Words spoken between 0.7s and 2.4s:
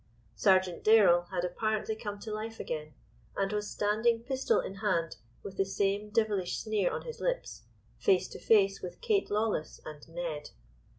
Dayrell had apparently come to